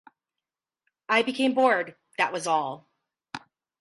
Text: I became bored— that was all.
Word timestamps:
I 1.09 1.21
became 1.21 1.53
bored— 1.53 1.95
that 2.17 2.33
was 2.33 2.47
all. 2.47 2.89